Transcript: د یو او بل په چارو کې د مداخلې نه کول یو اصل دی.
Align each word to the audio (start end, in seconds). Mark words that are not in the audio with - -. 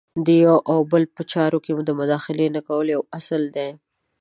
د 0.25 0.27
یو 0.45 0.55
او 0.71 0.79
بل 0.91 1.03
په 1.15 1.21
چارو 1.31 1.57
کې 1.65 1.71
د 1.87 1.91
مداخلې 1.99 2.47
نه 2.55 2.61
کول 2.67 2.87
یو 2.95 3.01
اصل 3.19 3.41
دی. 3.55 3.69